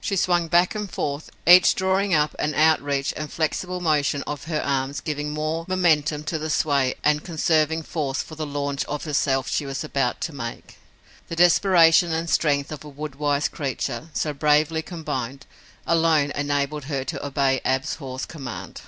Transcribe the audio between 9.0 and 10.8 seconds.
herself she was about to make.